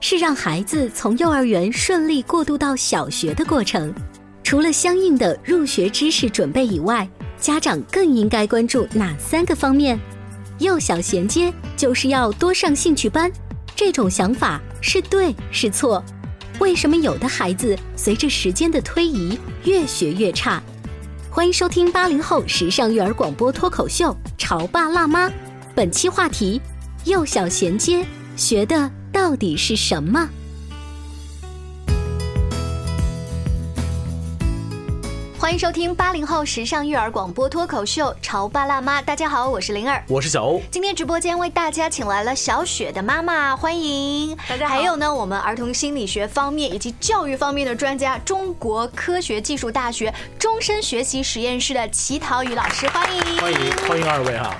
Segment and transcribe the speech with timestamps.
[0.00, 3.94] 是让孩子从幼儿园顺利过渡到小学的过程。
[4.42, 9.98] 除了相应的入学知识准备以外，家长更应该关注哪三个方面？
[10.58, 13.30] 幼小衔接就是要多上兴趣班，
[13.76, 16.02] 这种想法是对是错？
[16.58, 20.62] 为什么有的孩子随着时间的推移越学越差？
[21.30, 25.28] 欢迎收听八零后时尚育儿广播脱口秀《潮爸辣妈》，
[25.74, 26.60] 本期话题：
[27.04, 28.04] 幼小衔接
[28.36, 30.28] 学的到底是什么？
[35.38, 40.60] 欢迎收听八零后时尚育儿广播脱口秀《潮爸辣妈》，大家好，我是灵儿，我是小欧。
[40.70, 44.74] 今天直播间为大家请来了小雪的妈妈，欢迎大家好。
[44.76, 54.54] 还有呢，我们儿童心理学方面以及教育方面的专家，中国科学技术大学终身学习实验室的齐陶宇老师，欢迎，欢迎欢迎二位哈。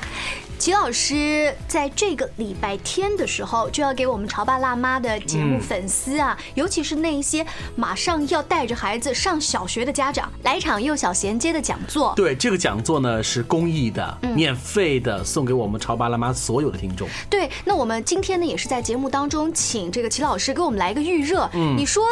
[0.61, 7.45] 齐老师在这个礼拜天的时候，就要给我们潮爸辣妈的节目粉丝啊，尤其是那一些
[7.75, 12.13] 马上要带着孩子上小学的家长，来一场幼小衔接的讲座。
[12.15, 17.09] 对，这个讲座呢是公益的、免费的，送给我们潮爸辣妈所有的听众。
[17.31, 21.49] 对，那我们今天呢也是在节目当中请这个齐老师给我们来一个预热。
[21.55, 22.05] 嗯，你说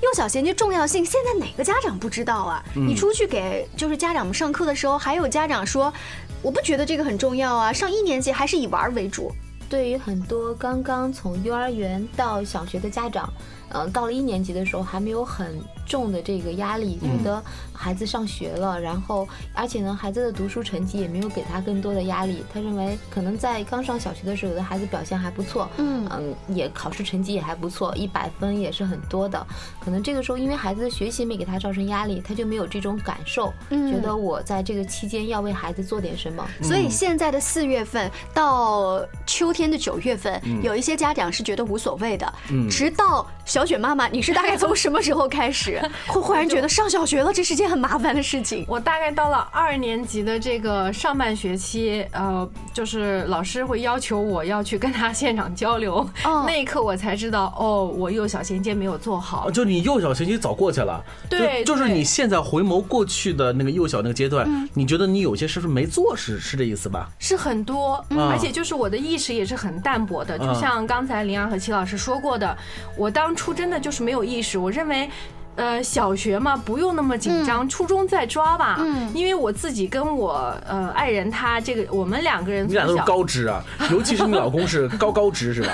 [0.00, 2.64] 幼小衔接重要性，现在哪个家长不知道啊？
[2.74, 5.92] 你出去给就是家长们上课的时候，还有家长说。
[6.40, 9.32] 我不觉得这个很重要啊，上一年级还是以玩为主。
[9.68, 13.28] 对于很多刚刚从幼儿园到小学的家长，
[13.70, 15.58] 嗯，到了一年级的时候还没有很。
[15.88, 17.42] 重的这个压力，觉得
[17.72, 22.44] 孩子上学了，然后而且呢，孩子的读书成绩也没有给他更多的压力。
[22.52, 29.46] 他认为可能在刚上小学的时候，有的孩子表现还不错，嗯嗯，也考试成绩也还不错，一百分也是很多的。
[29.80, 36.46] 可能这个时候，因为孩子的学习没给他造成压力，他就没有这种感受，觉得我在这个期间要为孩子做点什么。
[36.62, 42.30] 所以现在的四月份到秋天的九月份，有一些家长是觉得无所谓的，
[42.70, 45.80] 直到小雪妈妈，你是大概从什么时候开始？
[46.06, 48.64] 会忽然觉得上小学了，这是件很麻烦的事情。
[48.68, 55.96] 我大概到了二年级的这个上半学期，呃，就是老师会要求我要去跟他现场交流。
[56.24, 59.50] 哦， 那一刻我才知道，哦，我幼小衔接没有做好。
[59.50, 61.02] 就你幼小衔接早过去了。
[61.28, 67.08] 对，就是你现在回眸过去的那个幼小那个阶段，你觉得你有些是不是没做，是是这意思吧？
[67.18, 70.38] 是很多，而且就是我的意识也是很淡薄的。
[70.38, 72.56] 就像刚才林阳和齐老师说过的，
[72.96, 75.08] 我当初真的就是没有意识，我认为。
[75.58, 78.76] 呃，小学嘛，不用那么紧张，初中再抓吧。
[78.78, 83.60] 嗯，因为我自己跟我呃爱人他这个，我们两个人，你俩都是高知啊，
[83.90, 85.72] 尤其是你老公是高高知是吧？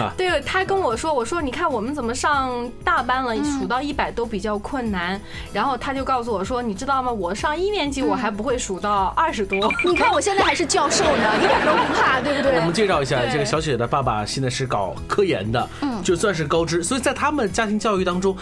[0.00, 2.50] 啊，对，他跟我说，我说你看我们怎么上
[2.82, 5.20] 大班了，数到一百都比较困难。
[5.52, 7.12] 然后他就告诉我说，你知道吗？
[7.12, 9.70] 我上一年级我还不会数到二十多。
[9.84, 12.56] 你看我现在还是教授呢， 一点都不怕，对不对？
[12.58, 18.34] 我们介绍一下，这个小雪的爸爸现在是搞科研的，嗯，就算是高知，所以在他们家庭教育当中。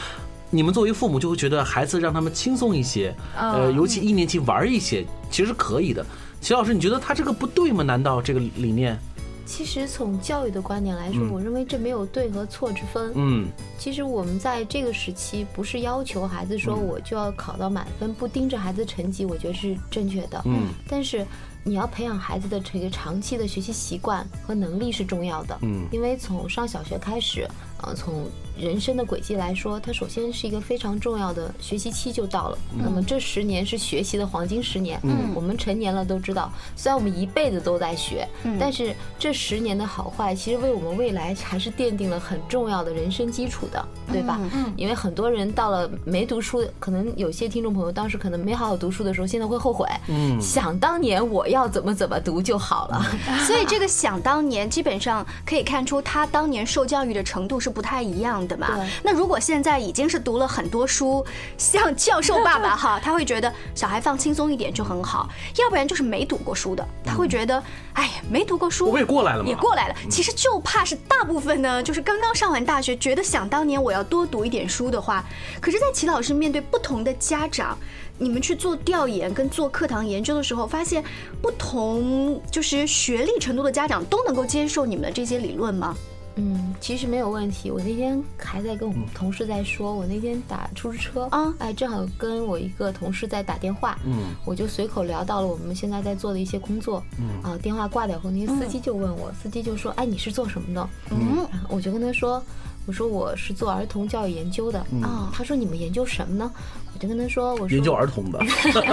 [0.55, 6.07] 你们作为父母就会觉得孩子让他们轻松一些，呃，尤其一年级玩一些，其实是可以的。
[6.41, 7.83] 齐老师，你觉得他这个不对吗？
[7.83, 8.97] 难道这个理念？
[9.45, 13.13] 其实从教育的观点来说，我认为这没有对和错之分。
[13.17, 20.41] 嗯，其实我们在这个时期不是要求孩子说我就要考到满分，不盯着孩子成绩，我觉得是正确的。
[20.45, 21.27] 嗯，但是。
[21.67, 27.49] 你要培养孩子的这个长期的学习习惯和能力是重要的，嗯，因为从上小学开始，
[27.81, 28.29] 呃，从
[28.59, 32.59] 人生的轨迹来说，它首先是一个非常重要的学习期就到了。
[32.77, 34.99] 那么这十年是学习的黄金十年。
[35.03, 38.27] 嗯，我们成年了都知道，虽然我们一辈子都在学，
[38.59, 44.39] 但是这十年的好坏，其实为我们未来还是奠定了很重要的人生基础的，对吧？
[44.53, 49.89] 嗯，因为很多人到了没读书，可能有些听众朋友当时可能没好好读书的时候，现在会后悔。
[50.09, 53.05] 嗯，想当年我要怎么怎么读就好了。
[53.47, 58.79] 所以这个想当年，基本上可以看出他当年受教育的程度是不太一样的嘛。
[59.03, 61.25] 那如果现在已经是读了很多书，
[61.57, 67.63] 像教授爸爸 哈，他会觉得小孩放轻松一点就很好；要不然就是没读过书的，他会觉得，
[67.95, 69.95] 哎呀，没读过书，我也过来了，也过来了。
[70.11, 75.25] 其实就怕是大部分呢，就是刚刚上完大学，觉得想当年我要多读一点书的话，
[75.61, 77.77] 可是，在齐老师面对不同的家长，
[78.19, 81.03] 你们去做调研跟做课堂研究的时候，发现
[81.43, 85.97] 不同就是学历程度的家长都能够接受你们的这些理论吗？
[86.37, 87.71] 嗯，其实没有问题。
[87.71, 100.89] 我那天还在跟我们同事在说，我那天打出租车啊，哎，正好跟我一个同事在打电话，嗯，我就随口聊到了我们现在在做的一些工作，嗯啊，电话挂掉后，那个司机就问我，司机就说，哎，你是做什么的？
[101.11, 102.43] 嗯，我就跟他说，
[102.87, 105.31] 我说我是做儿童教育研究的啊。
[105.33, 106.51] 他说你们研究什么呢？
[106.93, 108.41] 我就跟他说，我说研究儿童的。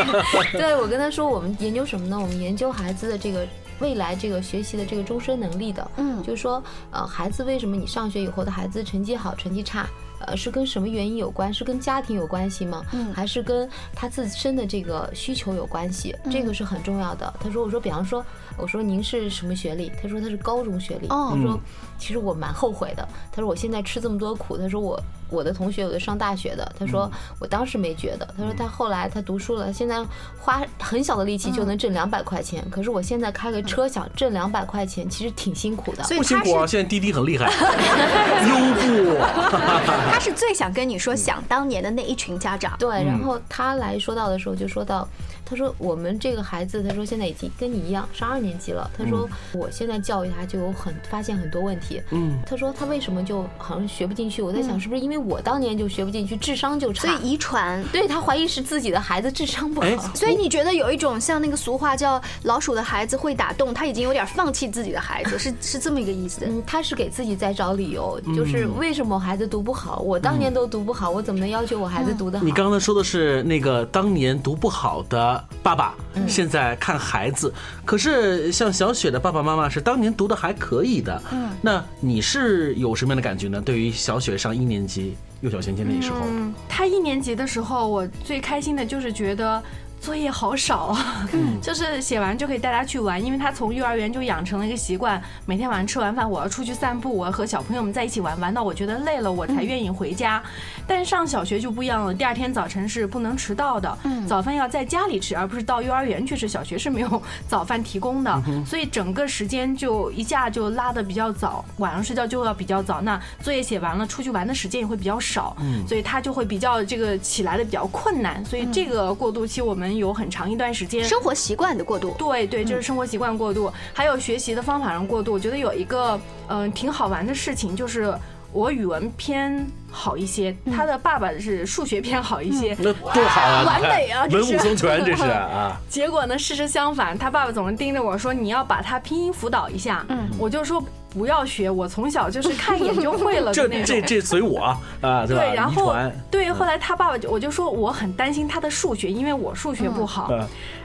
[0.53, 2.19] 对，我跟他说我们研究什么呢？
[2.19, 3.47] 我们研究孩子的这个。
[3.81, 9.85] 未来这个学习的这个终身能力的，嗯，就是说，呃，孩子为什么你上学以后的孩子成绩好，成绩差？
[10.27, 11.53] 呃，是跟什么原因有关？
[11.53, 12.83] 是跟家庭有关系吗？
[12.91, 16.15] 嗯，还是跟他自身的这个需求有关系？
[16.29, 17.33] 这个是很重要的。
[17.39, 18.25] 他说：“我说，比方说，
[18.57, 19.91] 我说您是什么学历？
[20.01, 21.07] 他说他是高中学历。
[21.07, 21.59] 他说，
[21.97, 23.07] 其实我蛮后悔的。
[23.31, 24.57] 他说我现在吃这么多苦。
[24.57, 26.71] 他说我我的同学有的上大学的。
[26.77, 27.09] 他说
[27.39, 28.27] 我当时没觉得。
[28.37, 30.03] 他说他后来他读书了，现在
[30.39, 32.65] 花很小的力气就能挣两百块钱。
[32.69, 36.03] 可是我现在开个车想挣两百块钱，其实挺辛苦的。
[36.15, 37.45] 不辛苦啊，现在滴滴很厉害，
[38.47, 39.21] 优步。
[40.11, 43.03] 他是最想跟你说想当年的那一群家长，对。
[43.03, 45.07] 然后他来说到的时候，就说到，
[45.45, 48.89] 他说我们这个孩子，他说现在已经跟你一样上二年级了。
[48.97, 52.01] 他说我现在教育他就有很发现很多问题。
[52.11, 52.39] 嗯。
[52.45, 54.41] 他说他为什么就好像学不进去？
[54.41, 57.83] 我在想是不是因为我当年就学不进去，智商就差，所以遗传。
[57.91, 60.15] 对他怀疑是自己的孩子智商不好。
[60.15, 66.45] 所以你觉得有一种像那个俗话叫“老鼠的孩子会打洞”，他已经有点放弃自己的孩子，是是这么一个意思。
[66.47, 69.99] 嗯，他是给自己在找理由，就是为什么孩子读不好。
[69.99, 72.45] 我当年都读不好，我怎么能要求我孩子读得好？
[72.45, 75.95] 你刚才说的是那个当年读不好的爸爸，
[76.27, 77.53] 现在看孩子。
[77.85, 81.21] 可是像小雪的爸爸妈妈是当年读的还可以的。
[81.31, 83.61] 嗯，那你是有什么样的感觉呢？
[83.63, 89.61] 对于小雪上一年级幼小衔接那时候，嗯他一年级的时候，我最开心的就是觉得。
[90.01, 91.29] 作业好少啊，
[91.61, 100.41] 就是写完就可以带他去玩，因为他从幼儿园就养成了一个习惯，每天晚上吃完饭我要出去散步，我要和小朋友们在一起玩，玩到我觉得累了我才愿意回家。
[100.87, 103.95] 但是上小学就不一样了，第二天早晨是不能迟到的，
[104.27, 106.47] 早饭要在家里吃，而不是到幼儿园去吃。
[106.47, 112.99] 小学是没有早饭提供的，所以整个时间就一下就拉的比较早，晚上睡觉就要比较早。
[113.01, 115.55] 那作业写完了，出去玩的时间也会比较少，
[115.87, 118.43] 所以他就会比较这个起来的比较困难。
[118.43, 119.90] 所以这个过渡期我们。
[119.97, 125.33] 有很长一段时间，生活习惯的过渡，对对，就是生活习惯过渡，还有学习的方法上过渡。
[125.33, 128.13] 我觉得有一个嗯挺好玩的事情，就是
[128.53, 135.79] 我语文偏好一些，他的爸爸是数学偏好一些，那多好啊，完美啊，文武双全这是 啊。
[135.89, 140.83] 结果呢，事实相反，他爸爸总是盯着我说你要把他拼音辅导一下，嗯，我就说。
[141.13, 143.85] 不要学，我从小就是看一眼就会了的那种。
[143.85, 144.59] 这这这随我
[145.01, 145.43] 啊， 对吧？
[145.43, 145.95] 对，然后
[146.29, 150.31] 对，后来他爸爸就我就说我很担心他的数学，因为我数学不好。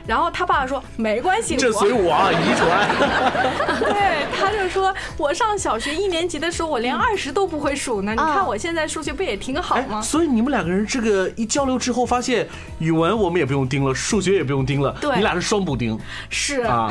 [0.06, 2.88] 然后他爸爸说没关系，这随我啊， 遗传。
[3.80, 8.12] 对，他就说我上小学一年级的时候，我连二十都不会数呢。
[8.12, 10.00] 你看我现在数学不也挺好吗？
[10.00, 12.46] 所以你们两个人这个一交流之后，发现
[12.78, 14.96] 语文我们也不用盯了，数学也不用盯了。
[15.00, 15.98] 对，你俩是双补丁。
[16.30, 16.88] 是啊。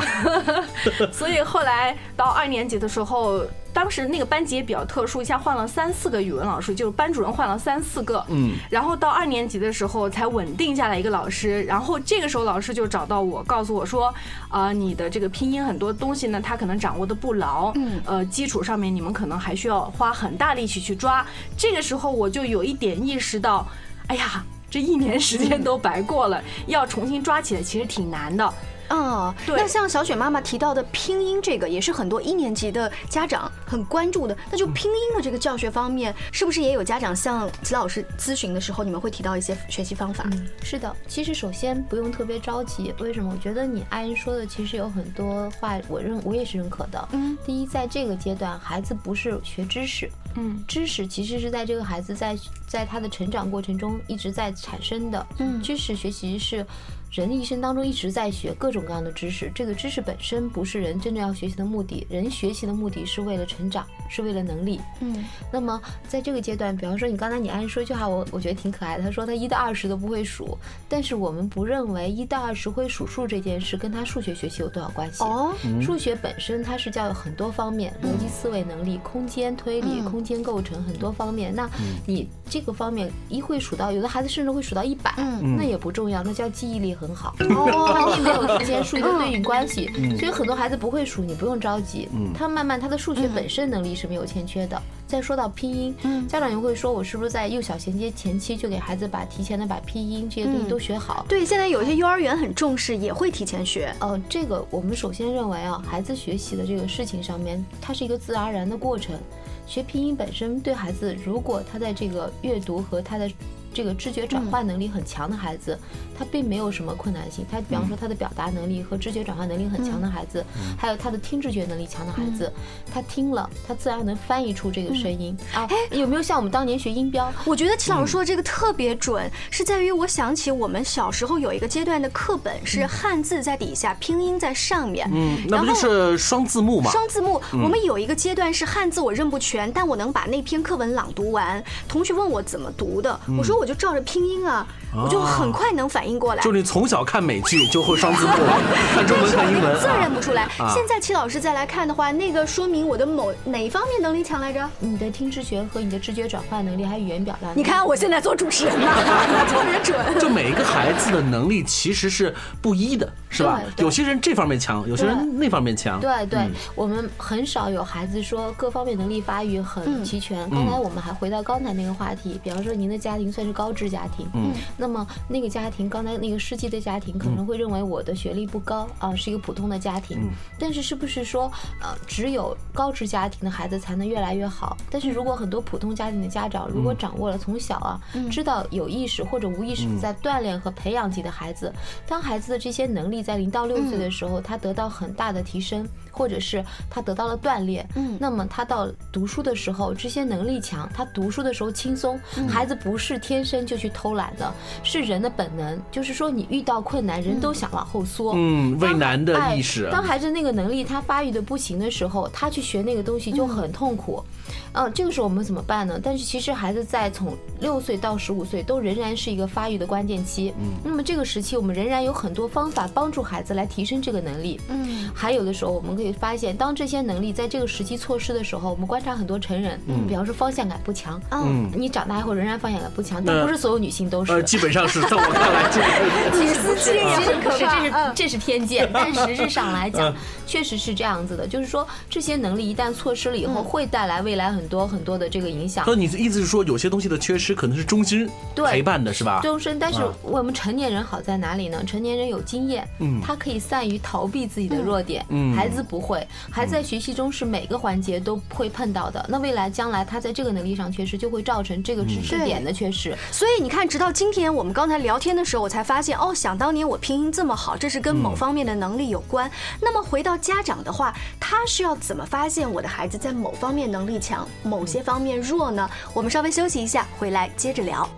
[1.10, 3.25] 所以后来到二年级的时候。
[3.72, 8.24] 当时那个班级也比较特殊，一下换了三四个语文老师，就是班主任换了三四个。
[8.28, 14.12] 嗯，然后到二年级的时候才稳定下来一个老师，然后这个时候老师就找到我，告诉我说，
[14.48, 17.70] 啊，你的这个拼音很多东西呢，他可能掌握的不牢。
[17.74, 21.26] 嗯，呃，基础上面你们可能还需要花很大力气去抓。
[21.56, 23.66] 这个时候我就有一点意识到，
[24.06, 28.54] 哎呀，这一年时间都白过了，要重新抓起来其实挺难的。
[28.88, 34.36] 啊，那像小雪妈妈提到的拼音这个，也是很多一年级的家长很关注的。
[34.50, 40.28] 那就拼音的这个教学方面，是不是也有家长向齐老师咨询的时候，你们会提到一些学习方法？
[40.62, 42.94] 是的，其实首先不用特别着急。
[43.00, 43.32] 为什么？
[43.32, 47.08] 我觉得你阿姨说的其实有很多话，我认我也是认可的。
[47.12, 50.10] 嗯，第一，在这个阶段，孩子不是学知识。
[50.38, 55.26] 嗯知识其实是在这个孩子在在他的成长过程中一直在产生的。
[55.38, 56.64] 嗯知识学习是
[57.10, 59.50] 人的一生当中一直在学各种各样的知识。
[59.54, 64.80] 这个知识本身不是人真正要学习的目的，人学习的目的是为了成长，是为了能力。
[65.00, 69.02] 嗯那么在这个阶段，比方说你刚才你安说一句话，我我觉得挺可爱的。
[69.02, 70.56] 他说他一到二十都不会数，
[70.88, 75.22] 但是我们不认为一到二十会数数这件事跟他数学学习有多少关系。
[75.22, 81.54] 哦，数学本身它是教育很多方面，逻辑思维能力、空间推理、嗯空间构成很多方面。
[81.54, 81.68] 那
[82.06, 87.34] 你这个方面一会数到，有的孩子甚至会数到一百、嗯那也不重要，那叫记忆力很好。
[87.50, 92.08] 哦它并没有之间数一个对应关系，所以很多孩子不会数，你不用着急。
[92.34, 94.80] 他慢慢他的数学本身能力是没有欠缺的。
[95.06, 95.94] 再说到拼音，
[96.26, 101.24] 家长也会说，我是不是在幼小衔接前期就给孩子把提前的把拼音这些东西都学好？
[101.28, 103.94] 对，现在有一些幼儿园很重视，也会提前学。
[104.00, 109.16] 呃，这个我们首先认为啊，孩子学习的这个事情上面，它是一个自然而然的过程。
[109.64, 113.30] 学拼音本身对孩子，如果他在这个阅读和他的
[113.76, 115.78] 这个知觉转换能力很强的孩子，
[116.18, 117.44] 他并没有什么困难性。
[117.52, 120.42] 他比方说他的表达能力和知觉转换能力很强的孩子，
[120.78, 122.50] 还有他的听知觉能力强的孩子，
[122.90, 125.68] 他听了，他自然能翻译出这个声音啊。
[125.90, 127.30] 有没有像我们当年学音标？
[127.44, 135.06] 我觉得齐老师说的这个特别准，是在于我想起我们小时候有一个阶段的课本是汉字在底下，拼音在上面。
[135.12, 136.90] 嗯，那不就然后是双字幕嘛？
[136.90, 141.62] 双字幕，我们有一个阶段是汉字我认不全，但我能把那篇课文朗读完。
[141.86, 146.42] 同学问我怎么读的，我说我就照着拼音啊，我就很快能反应过来。
[146.42, 148.32] 就你从小看美剧就会双字幕，
[148.94, 150.10] 看中文看英文字认啊。
[150.14, 150.44] 不出来。
[150.58, 154.68] 啊现在齐老师再来看的话，那个说明我的某哪方面能力强来着？
[154.78, 157.60] 你的听知觉和你的知觉转换能力，还有语言表达能力。
[157.60, 158.86] 你看我现在做主持人了，
[159.48, 160.18] 特别准。
[160.18, 163.60] 就每一个孩子的能力其实是不一的，是吧？
[163.78, 166.00] 有些人这方面强，有些人那方面强。
[166.00, 170.48] 对对，嗯我们很少有孩子说各方面能力发育很齐全。
[170.50, 180.18] 刚才我们还回到刚才那个话题，比方说您的家庭算是高知家庭，嗯，那么那个家庭，刚才那个世纪的家庭可能会认为我的学历不高啊，是一个普通的家庭。
[180.20, 180.28] 嗯。
[180.58, 184.76] 但是是不是说呃只有高知家庭的孩子才能越来越好？
[184.90, 187.98] 但是如果很多普通家庭的家长如果掌握了从小啊，
[188.30, 191.72] 知道有意识或者无意识在锻炼和培养自己的孩子，
[192.06, 202.18] 当孩子的这些能力在零到六岁的时候，他得到很大的提升，或者是他得到了锻炼，嗯那么他到读书的时候，这些能力强，他读书的时候轻松。
[202.48, 204.50] 孩子不是天生就去偷懒的，
[204.82, 208.32] 是人的本能，就是说你遇到困难，人都想往后缩。
[208.34, 209.88] 嗯，畏难的哎意识。
[209.92, 214.24] 当孩子那个能力他发育的不行的时候，他去学那个东西就很痛苦。
[214.45, 214.45] 嗯、
[214.94, 215.98] 这个时候我们怎么办呢？
[216.02, 220.52] 但是其实孩子在从六岁到十五岁都仍然是一个发育的关键期。
[220.58, 224.60] 嗯，那么这个时期我们仍然有很多方法帮助孩子来提升这个能力。
[224.68, 231.20] 嗯，还有的时候我们可以发现，当这些能力在这个时期错失的时候，我们观察很多成人，嗯比方说方向感不强。
[231.30, 234.32] 嗯，你长大以后仍然方向感不强，但不是所有女性都是。
[234.32, 237.70] 呃，基本上是在我看来， 这个女司机也很可是，这。
[237.80, 240.14] 是嗯这是偏见，但实质上来讲，
[240.46, 241.46] 确实是这样子的。
[241.46, 245.94] 就是说，这些能力一旦错失了以后，会带来未来很多很多的这个影响所。
[245.94, 249.40] 以你的意思是说，有些东西的缺失可能是终身对陪伴的，是吧？
[249.42, 251.82] 终身，但是啊我们成年人好在哪里呢？
[251.84, 255.24] 成年人有经验，嗯他可以善于逃避自己的弱点。
[255.30, 259.24] 嗯孩子不会，孩子在学习中是每个环节都会碰到的。
[259.28, 263.16] 那未来将来他在这个能力上缺失，就会造成这个知识点的缺失。
[263.32, 269.50] 所以你看，直到今天我们刚才聊天的时候，我才发现哦，想当年我拼音这么好，这是跟某方面的能力有关。
[269.80, 275.88] 那么回到家长的话，他是要怎么发现我的孩子在某方面能力强，某些方面弱呢？
[276.12, 278.08] 我们稍微休息一下，回来接着聊。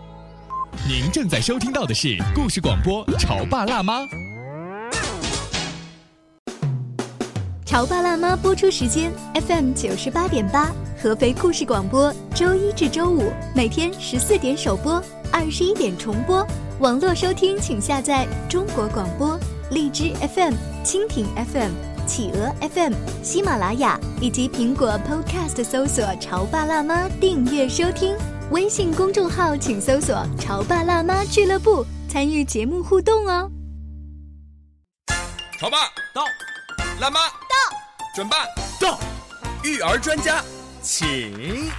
[0.88, 4.00] 您正在收听到的是故事广播《潮爸辣妈》。
[7.66, 10.70] 《潮爸辣妈》播出时间：FM 九十八点八，
[11.02, 16.46] 合肥故事广播，周一至周五每天十四点首播，二十一点重播。
[16.80, 19.38] 网络收听请下载中国广播、
[19.70, 21.72] 荔枝 FM、蜻蜓 FM、
[22.08, 28.16] 企鹅 FM、喜马拉雅以及苹果 Podcast 搜索“潮爸辣妈”订阅收听。
[28.50, 33.50] 微信公众号请搜索“潮爸辣妈俱乐部”，参与节目互动哦。
[35.60, 35.76] 潮爸
[36.14, 36.24] 到，
[36.98, 37.76] 辣妈到，
[38.16, 38.38] 准爸
[38.80, 38.98] 到，
[39.62, 40.42] 育儿专家，
[40.82, 41.70] 请。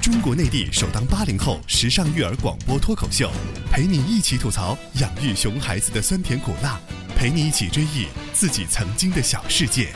[0.00, 3.28] 中国内地首档八零后时尚育儿广播脱口秀，
[3.72, 6.78] 陪你一起吐槽养育熊孩子的酸甜苦辣，
[7.18, 9.88] 陪你一起追忆自己曾经的小世界。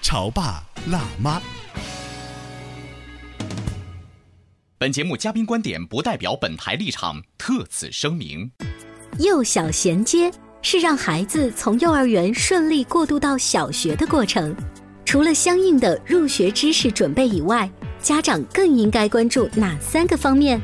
[0.00, 1.42] 潮爸辣妈。
[4.78, 8.52] 本节目嘉宾观点不代表本台立场，特此声明。
[9.18, 10.30] 幼小衔接
[10.62, 14.54] 是让孩子从幼儿园顺利过渡到小学的过程。
[15.04, 17.68] 除了相应的入学知识准备以外，
[18.00, 20.62] 家长更应该关注哪三个方面？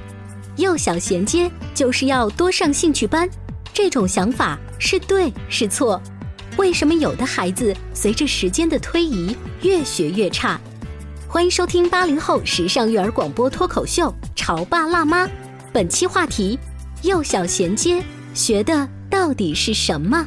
[0.55, 3.29] 幼小衔接就是要多上兴趣班，
[3.75, 6.03] 这种想法是对是错？
[6.57, 10.59] 为什么有的孩子随着时间的推移越学越差？
[11.29, 15.27] 欢迎收听八零后时尚育儿广播脱口秀《潮爸辣妈》，
[15.71, 16.59] 本期话题：
[17.03, 20.27] 幼小衔接学的到底是什么？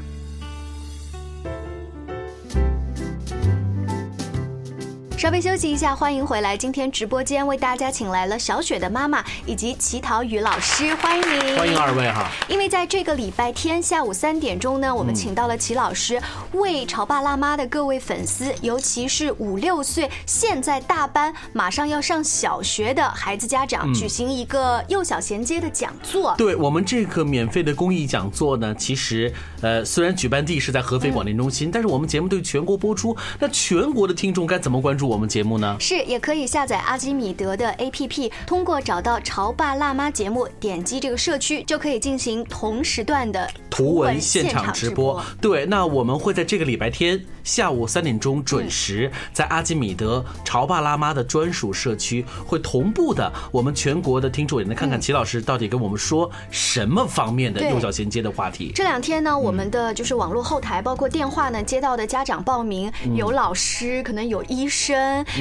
[5.23, 6.57] 稍微休息一下，欢迎回来。
[6.57, 11.55] 今天直播间为大家请来了小雪的妈妈以及齐陶宇老师，欢迎您！
[11.57, 12.29] 欢迎二位哈！
[12.49, 26.35] 因为在这个礼拜天下午三点钟呢，我们请到了齐老师，为潮爸辣妈的各位粉丝，尤其是五六岁现在大班马上要上小学的孩子家长，举行一个幼小衔接的讲座。
[26.37, 35.12] 对我们这个免费的公益讲座呢，其实呃虽然举办地是在合肥广电中心，但是我们节目对全国播出，那全国的听众该怎么关注？
[35.13, 45.23] 我们节目呢是也可以下载阿基米德的 APP，通过找到潮爸辣妈节目，点击这个社区就可以进行同时段的图文现场直播。
[45.39, 58.71] 对，那我们会在这个礼拜天下午三点钟准时，在阿基米德潮爸辣妈的专属社区会同步的，我们全国的听众也能看看齐老师到底跟我们说什么方面的幼教衔接的话题。
[58.73, 64.92] 这两天呢，我们的就是网络后台，包括电话呢，接到的家长报名有老师，可能有医生。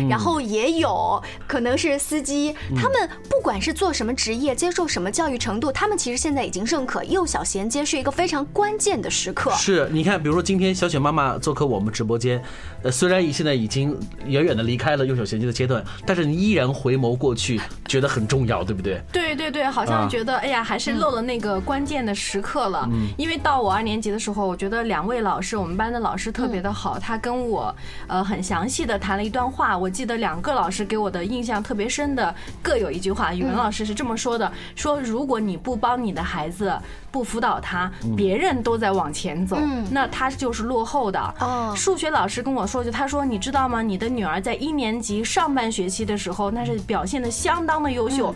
[0.09, 9.51] 然后也有可能是司机，他们不管是做什么职业，接受什么教育程度，他们其实现在已经认可幼小衔接是一个非常关键的时刻。
[9.53, 12.43] 是，你看，比如说今天小雪妈妈做客我们直播间，
[12.83, 19.01] 呃，虽然现在已经远远的离开了幼小衔接的阶段，但是你依然回眸过去，觉得很重要，对不对？
[19.13, 22.89] 对对对，好像觉得哎呀，还是漏了那个关键的时刻了。
[22.93, 27.75] 嗯，因为到我二年级的时候，我觉得两位老师，我们班的老师特别的好，他跟我
[28.07, 29.77] 呃很详细的谈了一段话。
[29.77, 33.35] 我记得两个老师给我的印象特别深的，各有一句话。
[33.35, 36.73] 语文老师是这么说的：说如果你不帮你的孩子，
[37.11, 39.59] 不辅导他，别人都在往前走，
[39.91, 41.35] 那他就是落后的。
[41.41, 41.73] 哦。
[41.77, 43.83] 数学老师跟我说就他说你知道吗？
[43.83, 48.35] 你的女儿在一年级上半学期的时候，那是表现的相当的优秀，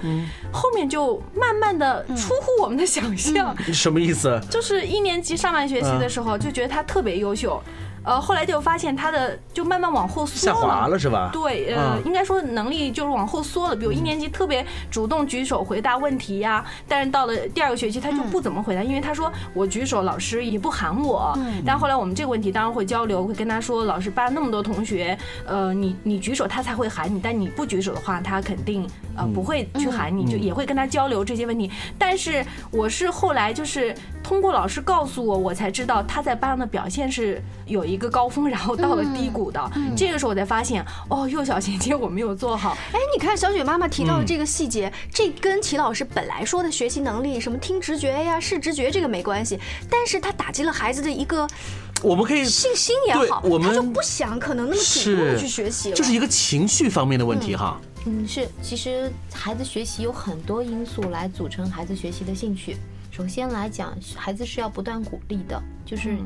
[0.53, 3.55] 后面就慢慢的出乎我们的想象。
[3.73, 4.41] 什么意思？
[4.51, 7.63] 就是一年级上半学期的时候就觉得她特别优秀。
[8.07, 11.29] 呃，后来就发现他的就慢慢往后缩了，下滑了是吧？
[11.33, 13.75] 对，呃，应该说能力就是往后缩了。
[13.75, 21.37] 比如一年级特别主动举手回答问题呀，但是到了第二个学期他就不怎么回答，因为他说我举手老师也不喊我。
[21.67, 31.69] 但后来我们这个问题当然会交流，会跟他说老师班那么多同学，呃，你你举手他才会喊你，但你不举手的话他肯定呃不会去喊你，就也会跟他交流这些问题。
[31.99, 33.93] 但是我是后来就是
[34.23, 37.96] 通过老师告诉我，我才知道他在班上的表现是有一。
[37.97, 42.77] 一个高峰，然后到了低谷的，这个时候我才发现，哦，幼小衔接我没有做好。
[42.93, 49.59] 哎，你看小雪妈妈提到的这个细节，这跟齐老师本来说的学习能力，什么听直觉呀、视直觉这个没关系，
[49.91, 51.49] 但是他打击了孩子的一个，
[52.03, 57.81] 我们可以信心也好，我们就不想可能那么主动的去学习了，就是一个情绪方面的问题哈。
[58.05, 62.77] 嗯，是，其实孩子学习有很多因素来组成孩子学习的兴趣。
[63.11, 66.19] 首先来讲，孩子是要不断鼓励的，就是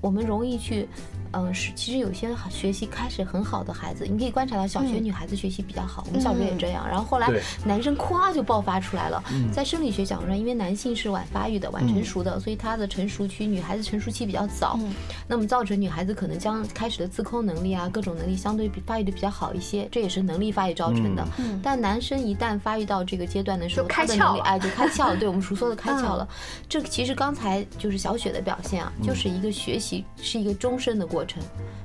[0.00, 0.88] 我们容易去。
[1.32, 6.86] 嗯，是，其实有些学习开始很好的孩子，你可以观察到小学女孩子学习比较好，我们小学也这样。
[6.88, 7.28] 然后后来
[7.64, 9.22] 男生咵就爆发出来了。
[9.52, 14.78] 在生理学角度上，因为男性是晚发育的、晚成熟的，所以他的成熟期，女孩子成熟期比较早。
[15.26, 21.26] 那么造成女孩子可能将开始的自控能力啊，各种能力相对比发育的比较好一些，这也是能力发育造成的。
[21.62, 26.26] 但男生一旦发育到这个阶段的时候，他的能力哎就开窍了，对我们熟说的开窍了。
[26.68, 31.17] 这其实刚才就是小雪的表现啊，就是一个学习是一个终身的过。
[31.18, 31.42] 过程，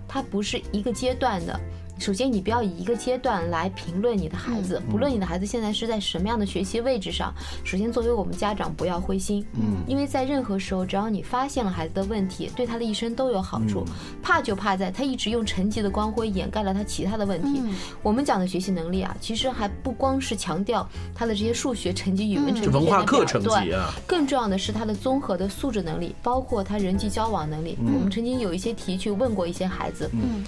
[0.08, 1.60] 它不是一个阶段的。
[2.00, 7.34] 首先，你不要以一个阶段来评论你的孩子，不论你的孩子现在是在什么样的学习位置上。
[7.64, 13.86] 首先，作为我们家长，不要灰心，嗯，因为在任何时候，只要你发现了孩子的问题，对他的一生都有好处。
[14.22, 17.62] 怕就怕在他一直用成绩的光辉掩盖了他其他的问题。
[18.02, 27.78] 我们讲的学习能力啊，其实还不光是强调他的这些数学成绩、语文成绩、文化课成绩啊，更重要的是他的综合的素质能力，包括他人际交往能力。
[27.80, 30.44] 我们曾经有一些题去问过一些孩子，嗯。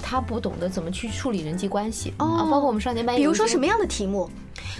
[0.00, 4.28] 他不懂得怎么去处理人际关系啊，包括我们少年班，比如说什么样的题目？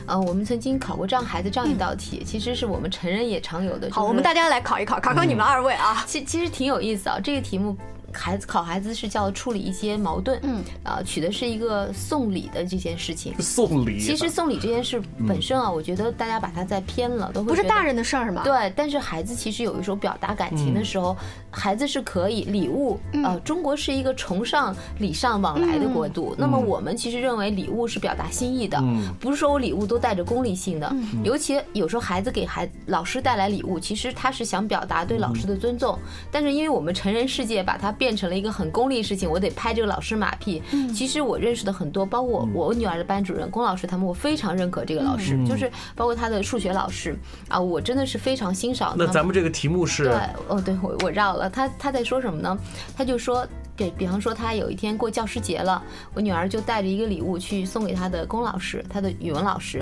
[0.06, 3.88] 呃，我们曾经考过这样孩子这样一道题，其实是我们成人也常有的。
[3.90, 6.04] 好，我们大家来考一考，考考你们二位啊。
[6.06, 7.76] 其其实挺有意思啊，这个题目
[8.12, 13.34] 孩子考孩子是叫处理一些矛盾，嗯，啊，取的是一个送礼的这件事情。
[13.40, 18.42] 送礼，其实送礼这件事本身啊，我觉得大家把它再偏了，都会不是大人的事儿吗？
[18.44, 21.16] 对，但是孩子其实有的时候表达感情的时候，
[21.50, 22.98] 孩子是可以礼物。
[23.24, 28.82] 呃，中国是一个崇尚礼尚往来的国度，那么我们其实认为礼物是表达心意的，
[29.20, 30.94] 不是说我礼物都带着功利性的。
[31.22, 35.98] 尤其有时候孩子给孩老师带来礼物，其实他是想表达对老师的尊重，
[36.30, 40.62] 但是因为我们成人世界把它变成了一个很功利事情，我得拍这个老师马屁。
[40.94, 47.16] 其实我认识的很多，包括我我女儿的班主任龚老师他们，我非常认可这个老师，就是包括他的数学老师
[47.48, 48.94] 啊，我真的是非常欣赏。
[48.96, 50.04] 那咱们这个题目是？
[50.04, 50.14] 对，
[50.48, 51.50] 哦，对我我绕了。
[51.50, 52.56] 他他在说什么呢？
[52.96, 53.46] 他就说，
[53.78, 55.80] 给比方说他有一天过教师节了，
[56.12, 59.80] 我女儿就带着一个礼物去送给他的龚老师，他的语文老师。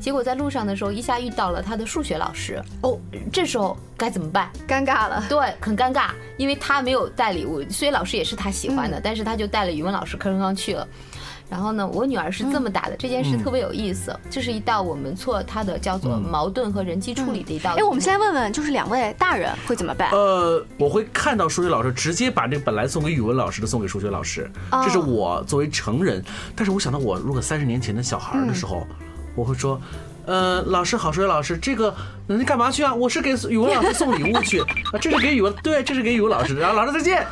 [0.00, 2.58] 结果在路上的时候，一下遇到了他的数学老师。
[2.80, 2.98] 哦，
[3.30, 4.50] 这时候该怎么办？
[4.66, 5.22] 尴尬了。
[5.28, 10.88] 对，很尴尬，因为他没有带礼物，所以老师也是他喜欢的，但是他就带了语文老师课程刚去了。
[11.48, 17.74] 然后呢，我女儿是这么打的，这件事特别有意思，这是一道我们错他的叫做矛盾和人际处理的一道。
[17.76, 20.10] 哎，我们现在问问，就是两位大人会怎么办？
[20.10, 24.50] 呃，我会看到数学老师直接把这个本来送给语文老师的送给数学老师，
[24.84, 26.24] 这是我作为成人。
[26.56, 28.86] 但是我想到我如果三十年前的小孩的时候，
[29.34, 29.80] 我会说。
[30.26, 31.94] 呃，老师好，数学老师，这个
[32.26, 32.94] 你干嘛去啊？
[32.94, 34.60] 我是给语文老师送礼物去
[34.92, 37.26] 啊，这是给语文，对，这是给语文老师，然后老师再见，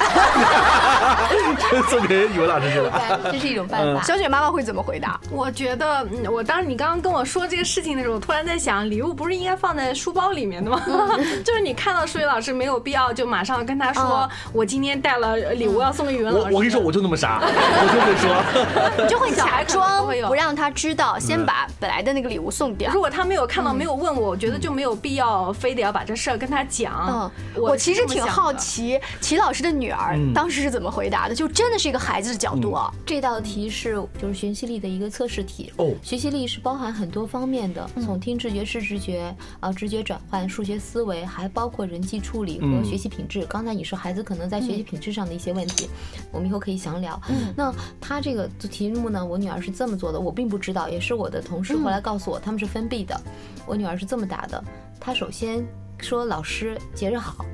[1.88, 4.02] 送给语文老师去了，这是一种办法。
[4.02, 5.18] 小雪妈妈会怎么回答？
[5.30, 10.82] 我觉得，我当时你刚刚跟我说这个事情的时候，我突然在想，礼物不是应该放在书包里面的吗？
[11.44, 16.46] 就是你看到数学老师没有必要就马上跟他说，我今天带了礼物要送给语文老师。
[16.46, 22.76] 我我跟你说，我就那么傻，我就会说，你就会假装不让他知道，先把本来的那个礼物送。
[22.90, 27.30] 如果他没有看到，没有问我，我觉得就没有必要非得要把这事儿跟他讲。
[27.56, 32.92] 嗯，我其实挺好奇齐老师的女儿当时是怎么回答的，就真的是一个孩子的角度啊。
[33.06, 35.72] 这道题是就是学习力的一个测试题。
[35.76, 43.46] 哦，学习力是包含很多方面的，从听直觉、视直觉啊，直觉转换、数学思维，还包括人际处理和学习品质。
[43.48, 45.88] 刚才你说孩子可能在学习品质上的一些问题，
[46.32, 47.20] 我们以后可以详聊。
[47.28, 52.71] 嗯，那他这个题目呢，我女儿是这么做的，我并不知道，也是我的同事后来告诉我，他们是。
[52.72, 53.20] 分闭的，
[53.66, 54.62] 我女儿是这么答的。
[54.98, 55.64] 她首先
[55.98, 57.44] 说：“老师，节日好。”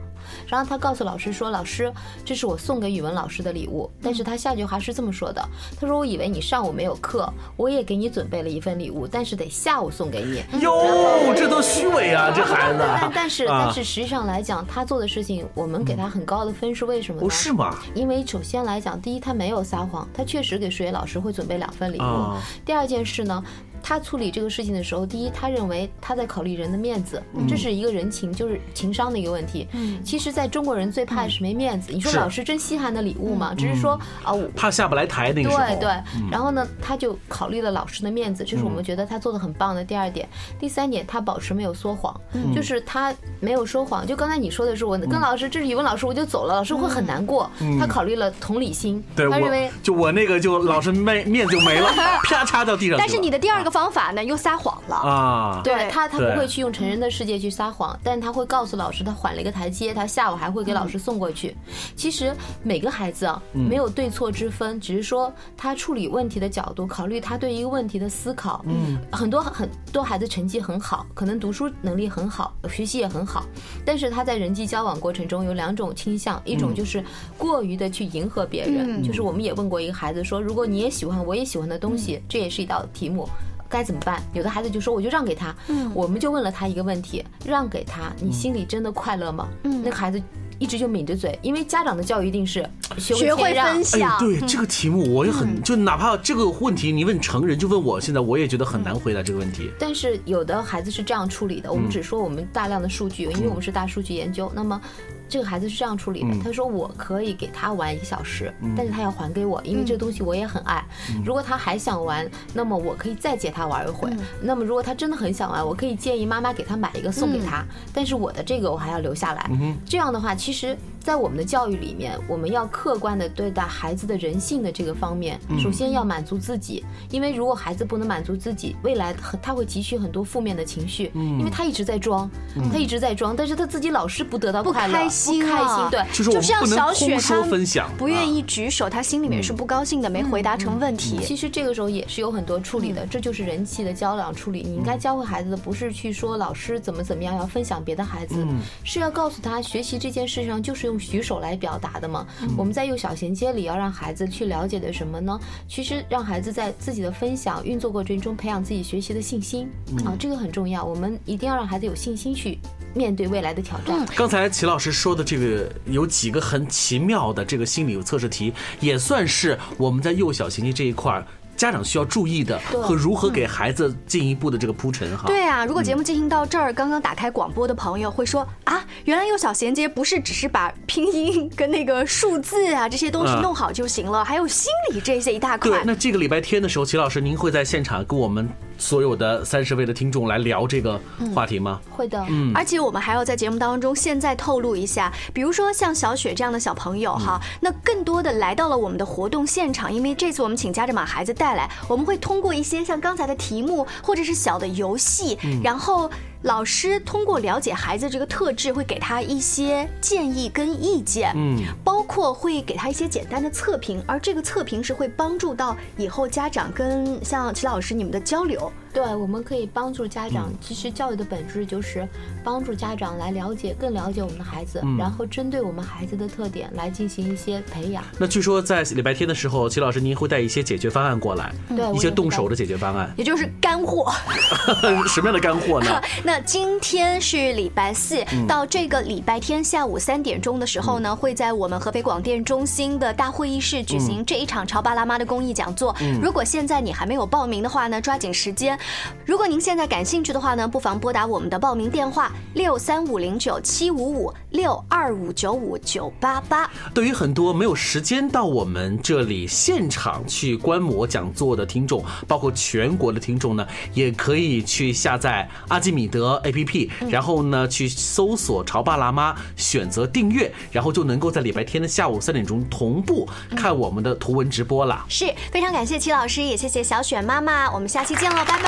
[0.46, 1.90] 然后她告诉老师说：“老师，
[2.22, 5.42] 这是我送给语文老师的礼物。”但是她下句话是这么说的
[5.80, 12.78] ：“她说我以为你上午没有课，我也给你准备了一份礼物，但是得下午送给你。”哟，这都虚伪啊，这孩子。
[12.78, 17.18] 但但是但是实际上来讲，他做的事情我们给他很高的分是，为什么？
[17.18, 17.74] 不是吗？
[17.94, 22.34] 因为首先来讲，第一他没有撒谎，他确实给数学老师会准备两份礼物。
[22.66, 23.42] 第二件事呢？
[23.82, 29.66] 他处理这个事情的时候，第一，他认为他在考虑人的面子，这是一个人情，就是情商的一个问题。
[29.72, 31.92] 嗯，其实，在中国人最怕的是没面子。
[31.92, 33.54] 你说老师真稀罕的礼物吗？
[33.56, 35.62] 只是说啊，我怕下不来台那个时候。
[35.66, 35.90] 对对。
[36.30, 40.28] 然后呢，他就考虑了老师的面子，这是我们觉得他做的很棒的第二点。
[40.58, 42.18] 第三点，他保持没有说谎，
[42.54, 44.06] 就是他没有说谎。
[44.06, 47.50] 就刚才你说的是，我跟老师，这是语文老师，我就走了，老师会很难过。
[47.78, 51.88] 他考虑了同理心，他认为就我那个就老师面面子就没了，
[52.24, 52.98] 啪嚓到地上。
[52.98, 53.67] 但是你的第二个。
[53.70, 54.24] 方法呢？
[54.24, 55.60] 又撒谎了啊！
[55.64, 61.56] 对他，他不会去用成人的世界去撒谎，但他会告诉老师，他缓了一个台阶，他下午还会给老师送过去。
[61.96, 68.64] 其实每个孩子啊，没有对错之分，只是说他处理问题的角度，考虑他对一个问题的思考。
[68.66, 73.44] 嗯，很多很多孩子成绩很好，可能读书能力很好，学习也很好，
[73.84, 77.02] 但是他在人际交往过程中有两种倾向，一种就是
[77.36, 83.28] 过于的去迎合别人，就是我们也问过一个孩子说，如果你也喜欢我也喜欢的东西，这也是一道题目。
[83.68, 84.22] 该怎么办？
[84.32, 89.48] 有的孩子就说我就让给他，嗯，我们就问了他一个问题：让给他，你心里真的快乐吗？
[89.64, 90.20] 嗯，那个孩子
[90.58, 94.18] 一直就抿着嘴，因为家长的教育一定是学会分享。
[94.18, 99.70] 对这个题目，我也很就哪怕这个问题你问成人，就问我现在我也觉得很难回答这个问题。
[99.78, 104.50] 但是有的孩子是这样处理的，我们只说我们大量的数据，因为我们是大数据研究。
[104.54, 104.80] 那么。
[105.28, 110.84] 这个孩子是这样处理的，他说我可以给他玩一个小时，但是他要还给我，因为这个东西我也很爱。
[111.24, 114.10] 如果他还想玩，那么我可以再借他玩一会。
[114.40, 119.50] 那么如果他真的很想玩，我可以建议妈妈给他买一个送给他，但是我的这个我还要留下来。
[119.84, 120.76] 这样的话，其实。
[121.08, 125.40] 在我们的教育里面，我们要客观的对待孩子的人性的这个方面。
[125.58, 132.30] 首先要满足自己，因为如果孩子不能满足自己，未来他会汲取很多负面的情绪，因为他一直在装，
[132.70, 135.90] 他一直在装，但是他自己老是不得到快乐，不开心，不开心。
[135.90, 141.20] 对，就是像小雪他分享，不愿意举手，他心里面是不高兴的，没回答成问题。
[141.24, 144.60] 其实这个时候也是有很多处理的，这就是人际的交往处理。
[144.60, 148.46] 你应该教会孩子的不是去说老师怎么怎么样，要分享别的孩子，
[148.84, 150.97] 是要告诉他学习这件事上就是用。
[150.98, 152.26] 用举手来表达的嘛。
[152.56, 155.38] 我们在幼小衔接里要让孩子去了解的什么呢？
[155.68, 159.68] 其实让孩子在自己的分享运作过程中培养自己学习的信心
[160.04, 160.84] 啊，这个很重要。
[160.84, 162.58] 我们一定要让孩子有信心去
[162.94, 164.04] 面对未来的挑战。
[164.16, 171.24] 刚才齐老师说的这个有几个很奇妙的这个心理测试题，也算是我们在幼小衔接这一块儿。
[171.58, 175.24] 家长需要注意的和如何给孩子进一步的这个铺陈哈。
[175.26, 185.68] 对啊，如果节目进行到这儿，刚刚打开广播的朋友会说啊，原来幼小衔接不是只是把拼音跟那个数字啊这些东西弄好就行了，还有心理这些一大块。
[185.68, 188.48] 对，那这个礼拜天的时候，齐老师您会在现场跟我们。
[188.78, 190.98] 所有的三十位的听众来聊这个
[191.34, 191.80] 话题吗？
[191.90, 206.10] 会的，嗯，而且我们还要在节目当中现在透露一下，比如说像小雪这样的小朋友哈，那更多的来到了我们的活动现场，因为这次我们请家长把孩子带来，我们会通过一些像刚才的题目或者是小的游戏，然后。
[206.42, 218.72] 老师通过了解孩子这个特质，会给他一些建议跟意见，嗯，包括会给他一些简单的测评，而这个测评是会帮助到以后家长跟像齐老师你们的交流。
[218.92, 220.50] 对，我们可以帮助家长。
[220.60, 222.06] 其实教育的本质就是
[222.42, 228.02] 帮助家长来了解、更了解我们的孩子，然后针对我们孩子的特点来进行一些培养。
[228.18, 234.12] 那据说在礼拜天的时候，齐老师您会带一些解决方案过来，对，一些动手的解决方案，也就是干货。
[235.06, 236.00] 什么样的干货呢？
[236.24, 245.94] 那今天是礼拜四，到这个礼拜天下午三点钟的时候呢，会在我们合肥广电中心的大会议室举行这一场潮爸辣妈的公益讲座。
[246.20, 248.78] 如果现在你还没有报名的话呢，抓紧时间。
[249.24, 256.70] 如果您现在感兴趣的话呢，不妨拨打我们的报名电话六三五零九七五五六二五九五九八八。
[256.94, 275.04] 对于很多没有时间到我们这里现场去观摩讲座的听众，包括全国的听众呢，也可以去下载阿基米德 APP，然后呢去搜索“潮爸辣妈”，选择订阅，然后就能够在礼拜天的下午三点钟同步看我们的图文直播了。
[275.08, 278.67] 是非常感谢齐老师，也谢谢小雪妈妈，我们下期见喽，拜，拜